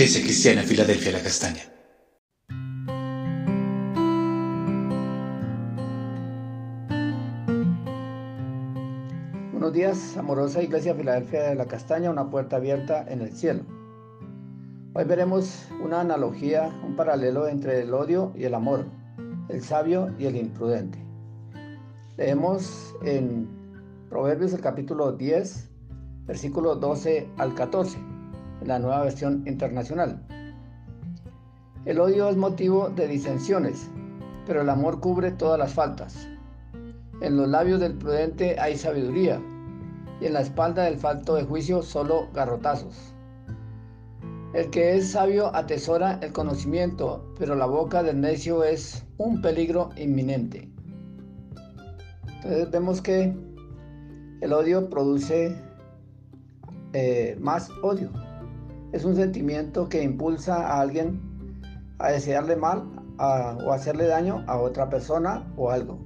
[0.00, 1.60] Iglesia Cristiana Filadelfia La Castaña.
[9.52, 13.62] Buenos días, amorosa Iglesia Filadelfia de La Castaña, una puerta abierta en el cielo.
[14.94, 18.86] Hoy veremos una analogía, un paralelo entre el odio y el amor,
[19.50, 20.98] el sabio y el imprudente.
[22.16, 23.46] Leemos en
[24.08, 25.68] Proverbios el capítulo 10,
[26.24, 27.98] versículo 12 al 14,
[28.60, 30.20] en la nueva versión internacional.
[31.84, 33.90] El odio es motivo de disensiones,
[34.46, 36.28] pero el amor cubre todas las faltas.
[37.22, 39.40] En los labios del prudente hay sabiduría,
[40.20, 43.14] y en la espalda del falto de juicio solo garrotazos.
[44.52, 49.90] El que es sabio atesora el conocimiento, pero la boca del necio es un peligro
[49.96, 50.68] inminente.
[52.26, 53.32] Entonces vemos que
[54.40, 55.54] el odio produce
[56.92, 58.10] eh, más odio.
[58.92, 61.20] Es un sentimiento que impulsa a alguien
[61.98, 65.98] a desearle mal o hacerle daño a otra persona o algo.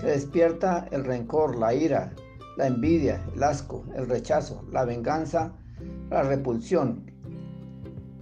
[0.00, 2.12] Que despierta el rencor, la ira,
[2.56, 5.52] la envidia, el asco, el rechazo, la venganza,
[6.10, 7.04] la repulsión,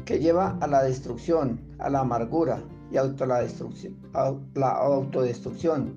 [0.05, 5.97] que lleva a la destrucción, a la amargura y a la, destrucción, a la autodestrucción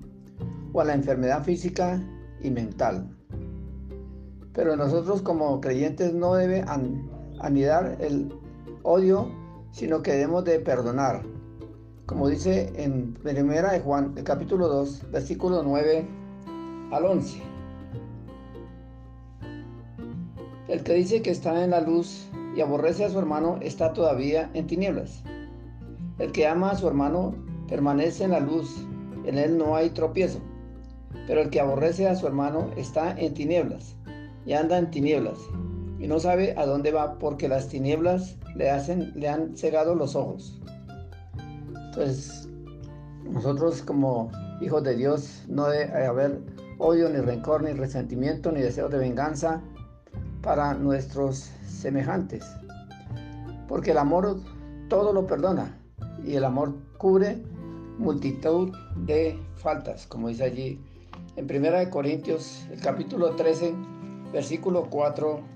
[0.72, 2.00] o a la enfermedad física
[2.40, 3.10] y mental.
[4.54, 6.62] Pero nosotros como creyentes no debe
[7.40, 8.32] anidar el
[8.82, 9.30] odio,
[9.70, 11.22] sino que debemos de perdonar.
[12.06, 16.06] Como dice en Primera de Juan, el capítulo 2, versículo 9
[16.92, 17.42] al 11.
[20.68, 24.50] El que dice que está en la luz y aborrece a su hermano está todavía
[24.54, 25.22] en tinieblas.
[26.18, 27.34] El que ama a su hermano
[27.68, 28.86] permanece en la luz,
[29.24, 30.40] en él no hay tropiezo.
[31.26, 33.96] Pero el que aborrece a su hermano está en tinieblas
[34.44, 35.38] y anda en tinieblas
[35.98, 40.14] y no sabe a dónde va porque las tinieblas le, hacen, le han cegado los
[40.14, 40.60] ojos.
[41.86, 42.48] Entonces,
[43.24, 44.30] nosotros como
[44.60, 46.40] hijos de Dios no debe haber
[46.78, 49.62] odio, ni rencor, ni resentimiento, ni deseo de venganza
[50.42, 52.44] para nuestros semejantes.
[53.68, 54.40] Porque el amor
[54.88, 55.76] todo lo perdona
[56.24, 57.42] y el amor cubre
[57.98, 58.72] multitud
[59.06, 60.80] de faltas, como dice allí
[61.36, 63.74] en 1 Corintios, el capítulo 13,
[64.32, 65.55] versículo 4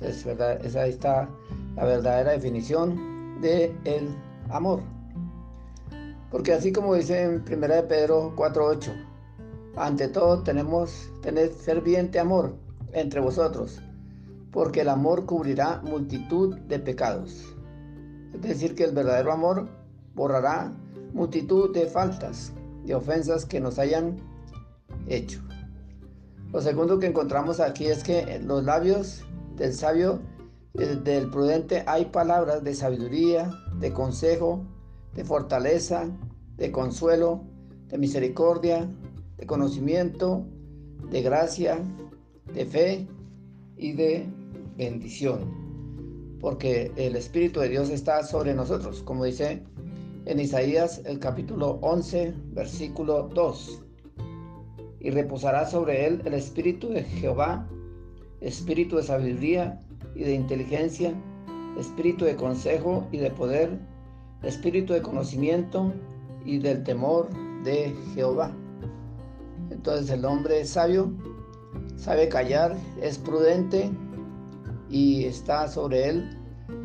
[0.00, 0.64] Entonces, ¿verdad?
[0.64, 1.28] esa está
[1.74, 4.08] la verdadera definición de el
[4.48, 4.80] amor.
[6.30, 8.92] Porque así como dice en 1 de Pedro 4.8,
[9.76, 12.54] ante todo tenemos tener ferviente amor
[12.92, 13.80] entre vosotros,
[14.52, 17.56] porque el amor cubrirá multitud de pecados.
[18.34, 19.68] Es decir, que el verdadero amor
[20.14, 20.72] borrará
[21.12, 22.52] multitud de faltas,
[22.84, 24.16] de ofensas que nos hayan
[25.08, 25.40] hecho.
[26.52, 29.24] Lo segundo que encontramos aquí es que los labios
[29.58, 30.20] del sabio,
[30.74, 34.64] eh, del prudente, hay palabras de sabiduría, de consejo,
[35.14, 36.08] de fortaleza,
[36.56, 37.44] de consuelo,
[37.88, 38.88] de misericordia,
[39.36, 40.46] de conocimiento,
[41.10, 41.78] de gracia,
[42.52, 43.08] de fe
[43.76, 44.26] y de
[44.76, 46.38] bendición.
[46.40, 49.62] Porque el Espíritu de Dios está sobre nosotros, como dice
[50.26, 53.82] en Isaías el capítulo 11, versículo 2
[55.00, 57.68] y reposará sobre él el espíritu de Jehová,
[58.40, 59.80] espíritu de sabiduría
[60.14, 61.14] y de inteligencia,
[61.78, 63.78] espíritu de consejo y de poder,
[64.42, 65.92] espíritu de conocimiento
[66.44, 67.28] y del temor
[67.64, 68.52] de Jehová.
[69.70, 71.12] Entonces el hombre es sabio,
[71.96, 73.90] sabe callar, es prudente
[74.88, 76.30] y está sobre él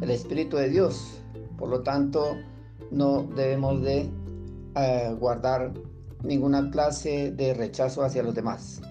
[0.01, 1.21] el Espíritu de Dios.
[1.57, 2.37] Por lo tanto,
[2.91, 4.09] no debemos de
[4.75, 5.73] eh, guardar
[6.23, 8.81] ninguna clase de rechazo hacia los demás.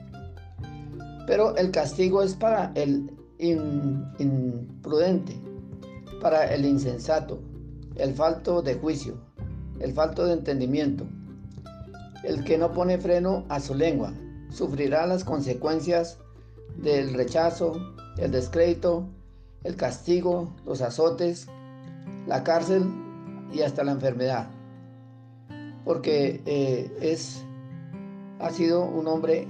[1.27, 5.37] Pero el castigo es para el imprudente,
[6.21, 7.41] para el insensato,
[7.97, 9.17] el falto de juicio,
[9.81, 11.07] el falto de entendimiento.
[12.25, 14.13] El que no pone freno a su lengua
[14.51, 16.19] sufrirá las consecuencias
[16.77, 17.75] del rechazo,
[18.19, 19.09] el descrédito,
[19.65, 21.47] el castigo, los azotes,
[22.27, 22.85] la cárcel
[23.53, 24.49] y hasta la enfermedad
[25.85, 27.45] porque eh, es,
[28.41, 29.47] ha sido un hombre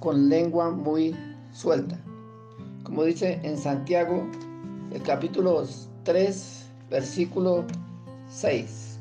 [0.00, 1.14] con lengua muy
[1.52, 1.96] suelta.
[2.82, 4.26] Como dice en Santiago,
[4.92, 5.62] el capítulo
[6.02, 7.64] 3, versículo
[8.28, 8.98] 6.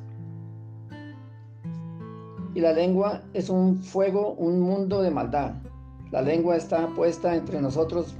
[2.53, 5.53] Y la lengua es un fuego, un mundo de maldad.
[6.11, 8.15] La lengua está puesta entre nosotros,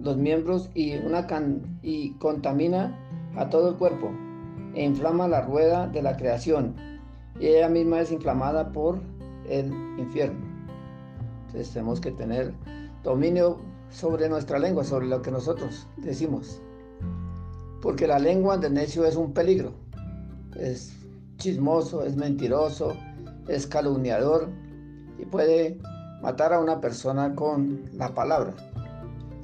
[0.00, 1.26] los miembros, y, una
[1.82, 2.98] y contamina
[3.36, 4.10] a todo el cuerpo
[4.74, 6.74] e inflama la rueda de la creación.
[7.38, 9.00] Y ella misma es inflamada por
[9.48, 10.53] el infierno.
[11.54, 12.52] Tenemos que tener
[13.02, 13.60] dominio
[13.90, 16.60] sobre nuestra lengua, sobre lo que nosotros decimos.
[17.80, 19.72] Porque la lengua del necio es un peligro.
[20.56, 20.92] Es
[21.36, 22.94] chismoso, es mentiroso,
[23.48, 24.48] es calumniador
[25.18, 25.78] y puede
[26.22, 28.54] matar a una persona con la palabra.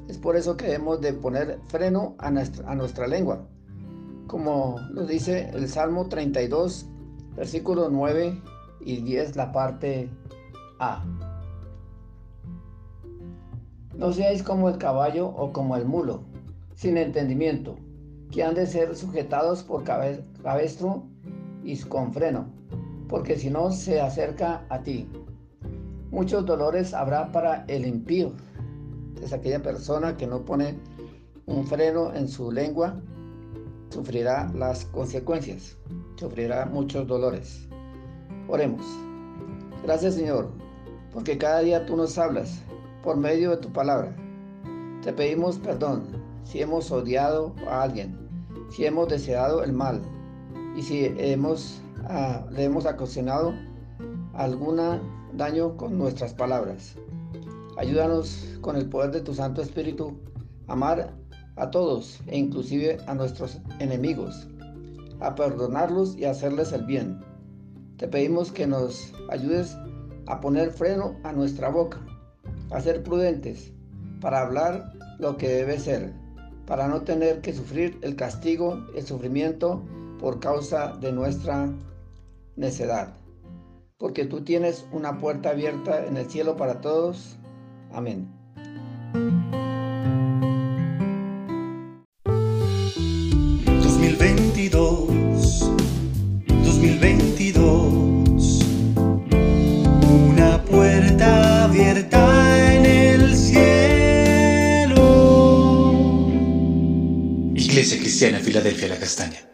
[0.09, 3.47] Es por eso que debemos de poner freno a nuestra, a nuestra lengua,
[4.27, 6.87] como lo dice el Salmo 32,
[7.37, 8.41] versículos 9
[8.81, 10.09] y 10, la parte
[10.79, 11.05] A.
[14.01, 16.23] No seáis como el caballo o como el mulo,
[16.75, 17.77] sin entendimiento,
[18.31, 21.05] que han de ser sujetados por cabestro
[21.63, 22.47] y con freno,
[23.11, 25.07] porque si no se acerca a ti.
[26.11, 28.33] Muchos dolores habrá para el impío.
[29.23, 30.79] Es aquella persona que no pone
[31.45, 32.99] un freno en su lengua,
[33.91, 35.77] sufrirá las consecuencias,
[36.17, 37.69] sufrirá muchos dolores.
[38.49, 38.87] Oremos.
[39.83, 40.49] Gracias Señor,
[41.13, 42.63] porque cada día tú nos hablas
[43.03, 44.15] por medio de tu palabra.
[45.03, 46.05] Te pedimos perdón
[46.45, 48.17] si hemos odiado a alguien,
[48.71, 50.03] si hemos deseado el mal
[50.77, 53.55] y si hemos, ah, le hemos ocasionado
[54.35, 54.81] algún
[55.35, 56.97] daño con nuestras palabras.
[57.77, 60.19] Ayúdanos con el poder de tu Santo Espíritu
[60.69, 61.15] a amar
[61.57, 64.49] a todos e inclusive a nuestros enemigos,
[65.21, 67.21] a perdonarlos y hacerles el bien.
[67.97, 69.77] Te pedimos que nos ayudes
[70.27, 72.01] a poner freno a nuestra boca,
[72.71, 73.73] a ser prudentes,
[74.21, 76.13] para hablar lo que debe ser,
[76.67, 79.85] para no tener que sufrir el castigo, el sufrimiento
[80.19, 81.73] por causa de nuestra
[82.57, 83.15] necedad.
[83.99, 87.39] Porque tú tienes una puerta abierta en el cielo para todos.
[87.93, 88.40] Amén.
[108.61, 109.50] Filadelfia La Castaña.